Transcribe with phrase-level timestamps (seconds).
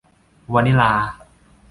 [0.53, 0.93] วานิลลา